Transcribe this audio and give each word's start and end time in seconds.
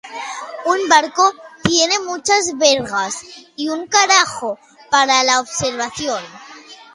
Un 0.65 0.87
barco 0.89 1.31
tiene 1.61 1.99
muchas 1.99 2.57
vergas 2.57 3.21
y 3.55 3.69
un 3.69 3.85
carajo 3.85 4.57
para 4.89 5.21
la 5.23 5.39
observación. 5.41 6.23